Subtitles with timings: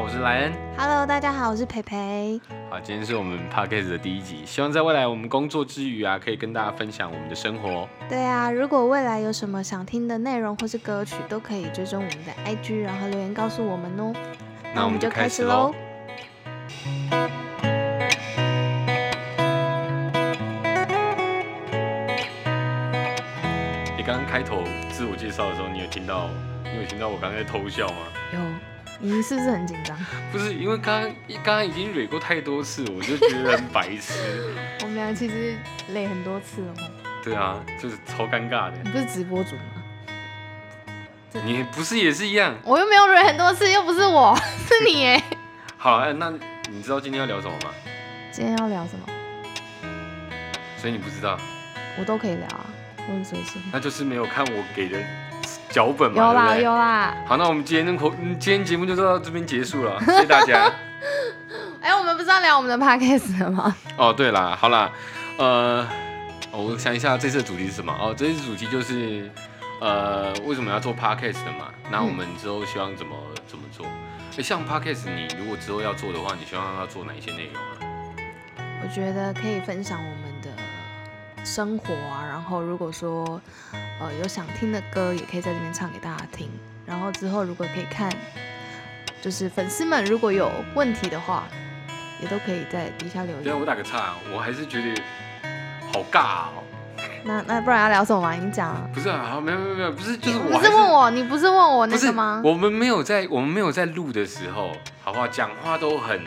[0.00, 0.52] 我是莱恩。
[0.76, 2.40] Hello，大家好，我是培培。
[2.70, 7.88] 好，今天是我们 podcast 的第一集，希望在未来我们工作之余啊，可以跟大家分享我们的生活。
[8.08, 14.12] 对啊，如果未来有什么想听的内容或是歌曲，都可以追踪我们的 IG，然后留言告诉我们哦。
[14.72, 15.74] 那我们就开始喽。
[23.96, 26.28] 你刚刚开头自我介绍的时候，你有听到，
[26.62, 27.96] 你有听到我刚才在偷笑吗？
[28.32, 28.38] 有，
[29.00, 29.96] 你是不是很紧张？
[30.32, 31.12] 不是，因为刚刚
[31.44, 34.12] 刚刚已经蕊过太多次，我就觉得很白痴。
[34.82, 35.56] 我们俩其实
[35.92, 36.90] 累很多次了哦。
[37.22, 38.78] 对啊，就是超尴尬的。
[38.82, 39.62] 你不是直播主吗？
[41.44, 42.56] 你不是也是一样？
[42.64, 45.22] 我又没有蕊很多次，又不是我， 是你哎。
[45.76, 46.32] 好，哎，那
[46.70, 47.70] 你知道今天要聊什么吗？
[48.32, 49.06] 今天要聊什么？
[50.76, 51.38] 所以你不知道，
[51.98, 52.66] 我都可以聊啊，
[53.08, 53.62] 我很随性。
[53.72, 54.98] 那就是没有看我给的
[55.70, 57.14] 脚本嘛，有啦对不对有啦。
[57.26, 60.70] 好，那我们今天的口，嗯今天节目就到这边结束了，谢谢大家。
[61.80, 63.74] 哎、我们不是要聊我们的 podcast 了吗？
[63.96, 64.90] 哦，对啦，好啦，
[65.38, 65.86] 呃，
[66.50, 67.92] 哦我想一下这次的主题是什么？
[68.00, 69.30] 哦，这次主题就是
[69.80, 71.68] 呃，为什么要做 podcast 的嘛？
[71.90, 73.14] 那我们之后希望怎么
[73.46, 73.86] 怎么做？
[74.36, 77.70] 诶像 podcast，你如果之后要做的话，你希望要做哪一些内容啊？
[78.82, 80.27] 我觉得可以分享我们的
[81.48, 83.40] 生活啊，然后如果说
[83.98, 86.48] 呃有想听的歌，也可以在这边唱给大家听。
[86.84, 88.10] 然后之后如果可以看，
[89.22, 91.44] 就是粉丝们如果有问题的话，
[92.20, 93.52] 也都可以在底下留言对。
[93.54, 95.02] 我打个岔，我还是觉得
[95.92, 96.62] 好尬哦。
[97.24, 98.32] 那那不然要聊什么嘛？
[98.34, 98.88] 你讲啊。
[98.94, 102.42] 不是啊，好，没有没有没有，不是，就是你我还不是问我，你不是问我那个吗？
[102.44, 105.26] 我们没有在，我们没有在录的时候，好不好？
[105.26, 106.20] 讲话都很，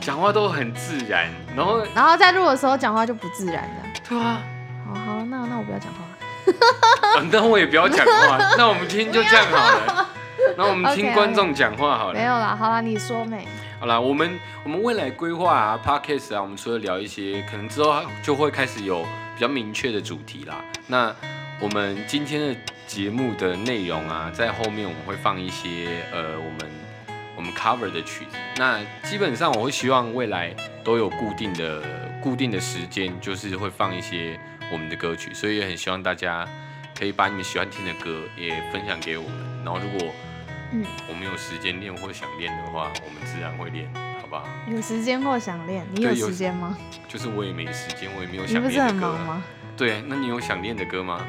[0.00, 4.00] 讲话都很自然，然后，然后在录的时候讲话就不自然的。
[4.08, 4.42] 对啊，
[4.86, 6.00] 好好，那那我不要讲话。
[6.00, 10.08] 啊那我也不要讲话， 那我们今天就这样好了。
[10.56, 12.14] 那我们听观众讲话好了。
[12.14, 13.46] 没有啦，好啦，你说美。
[13.80, 19.02] 好啦，我们我们未来规划啊，podcast 啊，我们除了聊一些，可能之后就会开始有
[19.34, 20.56] 比较明确的主题啦。
[20.86, 21.14] 那
[21.60, 22.56] 我们今天的
[22.86, 26.70] 节目的内容啊，在后面我们会放一些呃，我们
[27.38, 28.36] 我们 cover 的曲子。
[28.56, 31.80] 那基本上我会希望未来都有固定的
[32.20, 34.36] 固定的时间，就是会放一些
[34.72, 36.44] 我们的歌曲，所以也很希望大家
[36.98, 39.64] 可以把你们喜欢听的歌也分享给我们。
[39.64, 40.12] 然后如果
[40.72, 43.88] 嗯，我们有时间练或想练的话，我们自然会练，
[44.20, 44.44] 好不好？
[44.68, 46.76] 有时间或想练，你有时间吗？
[47.06, 49.16] 就是我也没时间，我也没有你不是很想练的歌啊。
[49.16, 49.44] 忙吗？
[49.76, 51.24] 对，那你有想练的歌吗？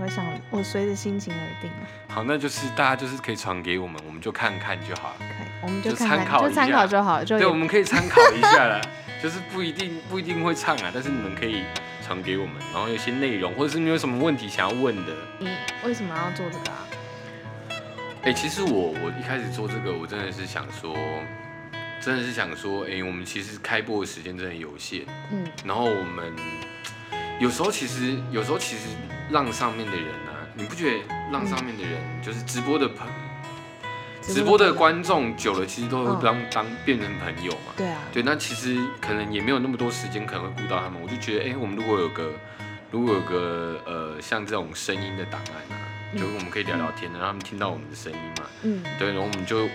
[0.00, 1.70] 我想，我随着心情而定。
[2.08, 5.16] 好，那就是大家就是可以传给我们，我们就看看就好了。
[5.18, 8.80] 可以，我们就参考一就参考就好了，就对，我们可以参考一下了，
[9.22, 11.64] 就是不一定不一定会唱啊，但是你们可以
[12.04, 15.12] 传给我们，然后有些内容，或者是你有什么问题想要问的。
[15.38, 15.48] 你
[15.84, 16.86] 为什么要做这个啊？
[18.22, 20.94] 哎、其实我我一开始做这个，我真的是想说，
[22.02, 25.06] 真的是想说，哎、我们其实开播的时间真的有限。
[25.32, 26.34] 嗯，然后我们
[27.40, 28.82] 有时候其实有时候其实
[29.30, 33.08] 浪上面的人啊，你不觉得浪上面的人、就是直播的朋
[34.20, 37.72] 直播的观众久了，其实都会嗯当、当变成朋友嘛。
[37.78, 41.00] 对啊，对，那其实可能也没有那么多时间可能会顾到他们。
[41.02, 42.30] 我就觉得，哎、我们如果有个
[42.90, 45.80] 如果有个呃像这种声音的档案啊，
[46.12, 48.44] 就是我们可以聊聊天的，让他们听到我们的声音嘛。
[48.64, 49.66] 嗯，对，然后我们就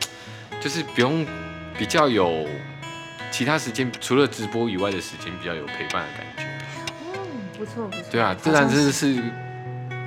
[0.58, 1.26] 就是不用
[1.76, 2.48] 比较有
[3.30, 6.51] 其他时间，除了直播以外的时间，比较有陪伴的感觉。
[7.62, 8.04] 嗯，不错不错。
[8.10, 9.22] 对啊，好这然像真的是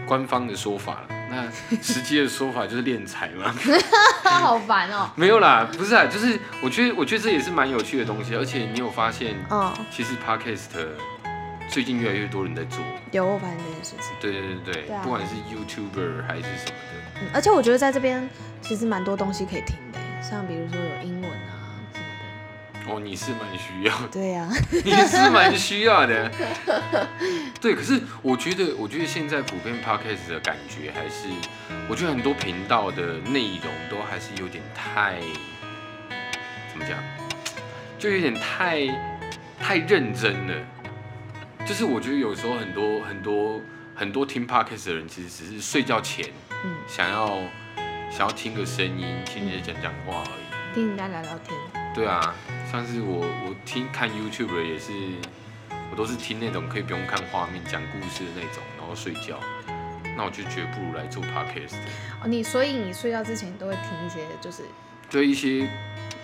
[0.06, 1.08] 官方的说法了。
[1.30, 1.50] 那
[1.82, 3.54] 实际的说法就是练财嘛。
[4.24, 5.10] 好烦哦。
[5.16, 10.88] 没有啦，不是啊，就是我觉得我觉得这也是蛮有趣的东西，而且你有发现，嗯，其实 podcast
[11.68, 12.80] 最近越来越多人在做。
[13.12, 14.16] 有我发现这件事情。
[14.22, 17.22] 对对对对，不管是 YouTuber 还是什么的。
[17.22, 18.30] 嗯，而且我觉得在这边
[18.62, 21.55] 其实蛮多东西可以听的，像比如说有英文啊。
[22.88, 24.08] 哦，你是蛮需要的。
[24.10, 26.32] 对呀、 你是蛮需要的。
[27.60, 31.28] 对，可是我觉得，我觉得现在普遍 podcast 的感觉还是，
[31.90, 35.20] 我觉得很多频道的内容都还是有点太，
[36.72, 36.98] 怎么讲，
[37.98, 38.88] 就有点太
[39.60, 40.54] 太认真了。
[41.66, 43.60] 就是我觉得有时候很多很多
[43.96, 46.24] 很多听 podcast 的人，其实只是睡觉前
[46.64, 47.40] 嗯，想要
[48.12, 50.76] 想要听个声音，听人家讲讲话而已。
[50.76, 51.58] 听人家聊聊天。
[51.96, 52.36] 对啊，
[52.76, 54.92] 像是我我听看 YouTube 也是，
[55.90, 59.40] 我都是听那种可以不用看画面讲故事的那种，然后睡觉。
[60.18, 61.76] 那我就觉得不如来做 Podcast，
[62.22, 64.64] 哦，你所以你睡觉之前都会听一些就是
[65.10, 65.70] 对一些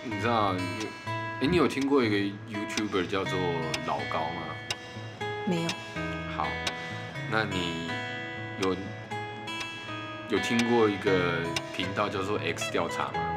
[0.04, 0.60] 你知道有，
[1.42, 3.38] 哎、你有听过一个 YouTuber 叫做
[3.86, 5.28] 老高吗？
[5.46, 5.70] 没有
[6.36, 6.48] 好，
[7.30, 7.90] 那你
[8.62, 8.76] 有
[10.30, 11.40] 有听过一个
[11.76, 13.31] 频道叫做 X 调查吗？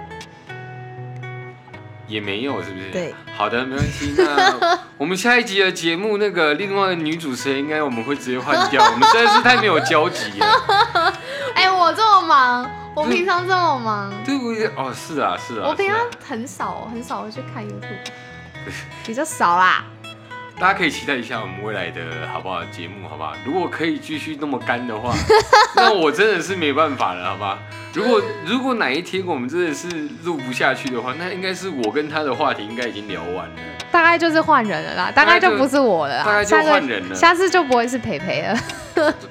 [2.15, 2.91] 也没有，是不是？
[2.93, 3.13] 对。
[3.37, 4.15] 好的，没关系。
[4.17, 8.85] 那 我们下一集的节目，那个另外的女主持人，应该我们会直接换掉。
[8.85, 10.47] 我们真的是太没有交集了。
[11.57, 14.13] 哎，我这么忙，我平常这么忙。
[14.25, 14.69] 对不对？
[14.77, 15.67] 哦，是啊，是啊。
[15.67, 18.13] 我平常很少很少会去看 YouTube，
[19.05, 19.85] 比较少啦。
[20.59, 23.35] 大家可以期待一下我们未来的好不好节目，好不好？
[23.45, 25.13] 如果可以继续那么干的话，
[25.75, 27.59] 那我真的是没办法了，好吧？
[27.93, 29.89] 如果如果哪一天我们真的是
[30.23, 33.57] 录不下去的话，那应该是我跟他的话题应该已经聊完了。
[33.91, 38.57] 大概就是换人了啦，大概就不是我了，大概就换人了，下次就不会是培培了。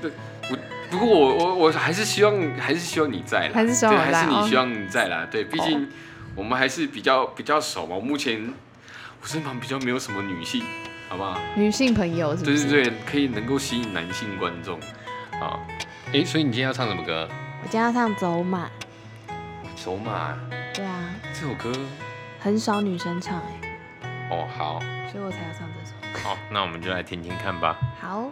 [0.02, 0.12] 对，
[0.52, 0.58] 我
[0.92, 5.25] 不过我我我还是希望还是希望你在啦，还是希望还是你希望你在啦。
[5.31, 5.90] 对，毕竟
[6.36, 7.98] 我们还是比较比较熟嘛。
[7.98, 8.54] 目前
[9.22, 10.64] 我身旁比较没有什么女性。
[11.13, 11.39] 好不好？
[11.56, 12.44] 女性朋友是？
[12.44, 14.80] 对对对，可以能够吸引男性观众。
[15.39, 15.60] 啊，
[16.12, 17.30] 哎，所以你今天要唱什么歌？
[17.62, 18.65] 我今天要唱《走马》。
[19.75, 20.36] 走马？
[20.74, 21.13] 对啊。
[21.31, 21.71] 这首歌
[22.39, 23.77] 很少女生唱哎。
[24.31, 24.80] 哦，好。
[25.12, 26.27] 所以我才要唱这首。
[26.27, 27.77] 好，那我们就来听听看吧。
[28.01, 28.31] 好。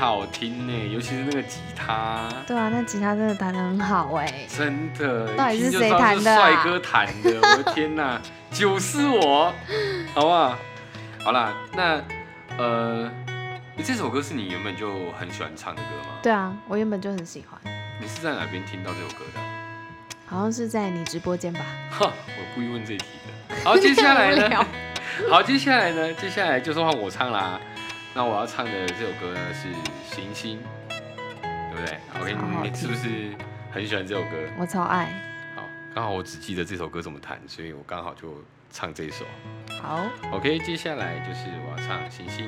[0.00, 4.46] 好听呢，尤其是那个吉他，对啊，那吉他真的弹得很好哎。
[4.48, 8.18] 真的，到底是谁弹的啊帅哥弹的，我的天哪，
[8.50, 9.52] 就是我，
[10.14, 10.56] 好不好？
[11.22, 12.02] 好啦，那
[12.56, 13.10] 呃，
[13.76, 16.14] 你这首歌是你原本就很喜欢唱的歌吗？
[16.22, 17.60] 对啊，我原本就很喜欢，
[18.00, 19.40] 你是在哪边听到这首歌的？
[20.24, 21.60] 好像是在你直播间吧。
[21.92, 23.04] 哈，我故意问这题
[23.48, 23.54] 的。
[23.62, 24.66] 好，接下来呢？
[25.28, 26.14] 好，接下来呢？
[26.14, 27.60] 接下来就是换我唱啦。
[28.12, 29.68] 那我要唱的这首歌呢是
[30.14, 30.58] 《行星》，
[31.38, 33.32] 对不对？OK，你是不是
[33.70, 34.36] 很喜欢这首歌？
[34.58, 35.06] 我超爱。
[35.54, 35.62] 好，
[35.94, 39.24] 刚好我只记得这首歌怎么弹，所以我刚好就唱这一首。
[39.80, 42.46] 好，OK，接下来就是我要唱《星星》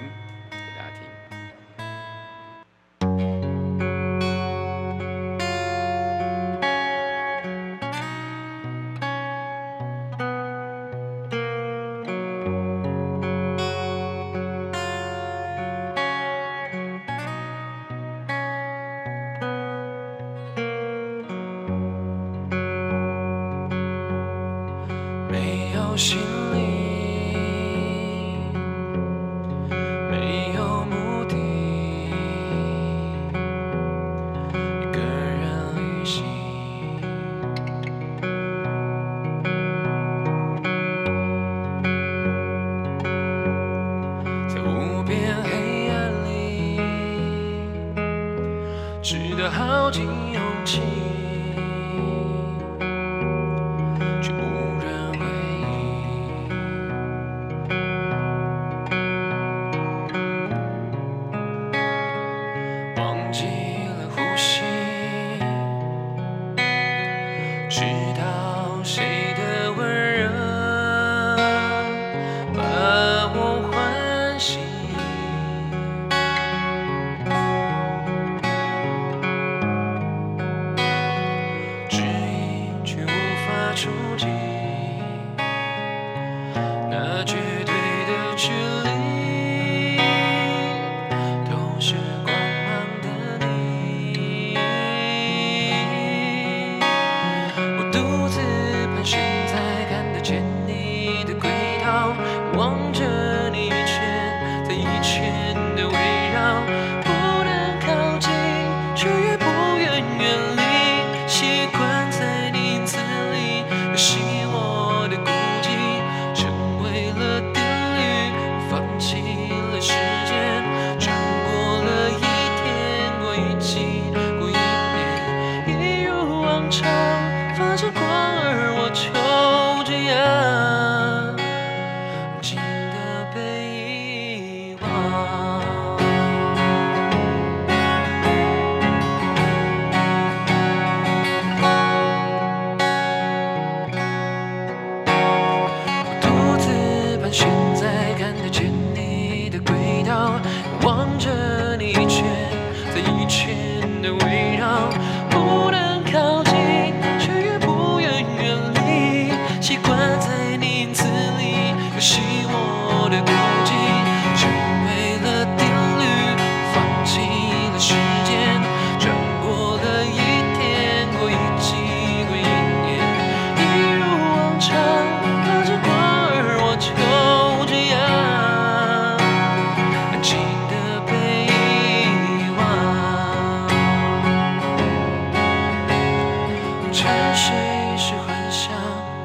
[186.93, 187.57] 沉睡
[187.97, 188.71] 时幻想，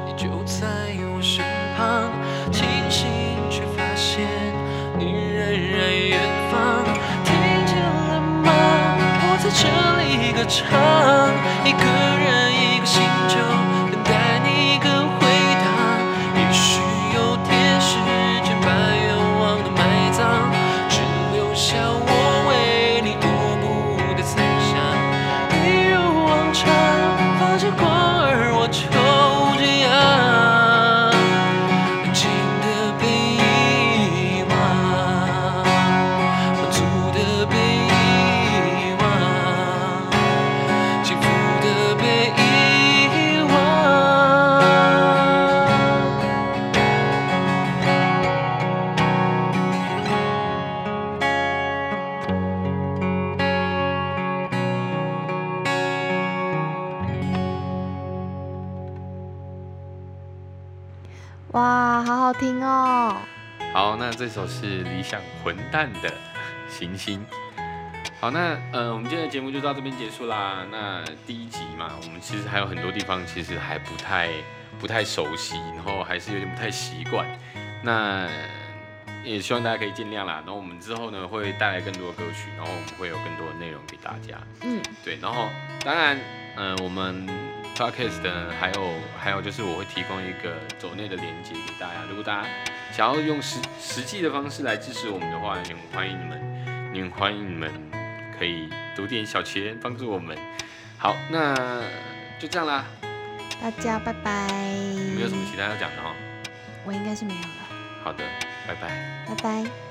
[0.06, 0.66] 你就在
[1.12, 1.44] 我身
[1.76, 2.10] 旁，
[2.50, 3.06] 清醒
[3.50, 4.26] 却发现
[4.96, 5.44] 你仍
[5.76, 6.18] 然远
[6.50, 6.82] 方。
[7.24, 8.48] 听见了吗？
[9.20, 9.68] 我在这
[10.00, 10.64] 里歌唱，
[11.62, 11.84] 一个
[12.18, 13.36] 人一个星球，
[61.52, 63.16] 哇，好好听哦。
[63.72, 66.12] 好，那这首是理想混蛋的
[66.68, 67.24] 行星。
[68.20, 70.66] 好，那呃，我们今天的节目就到这边结束啦。
[70.70, 74.28] 那第一集嘛，我们其实还有很多地方其实还不太
[74.78, 77.26] 不太熟悉，然后还是有点不太习惯。
[77.82, 78.28] 那
[79.24, 80.42] 也希望大家可以见谅啦。
[80.44, 84.36] 然后我们之后呢会带来更多的歌曲，然后我们会有更多的内容给大家。
[84.60, 85.48] 嗯，对，然后
[85.82, 86.18] 当然，
[86.56, 87.26] 嗯、我们
[87.78, 92.02] podcast 呢还有还有就是我会提供一个走内的连接给大家。
[92.08, 92.48] 如果大家
[92.90, 97.70] 想要用实实际的方式来支持我们的话，也很欢迎你们，也很欢迎你们
[98.36, 100.36] 可以赌点小钱帮助我们。
[100.98, 101.54] 好，那
[102.40, 102.84] 就这样啦。
[103.62, 104.48] 大家拜拜。
[105.14, 106.12] 没有什么其他要讲的哈。
[106.84, 108.24] 我应该是没有了，好的，
[108.66, 109.24] 拜拜。
[109.28, 109.87] 拜拜。